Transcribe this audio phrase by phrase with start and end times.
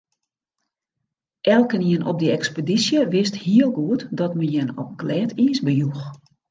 [1.55, 6.03] Elkenien op dy ekspedysje wist hiel goed dat men jin op glêd iis bejoech.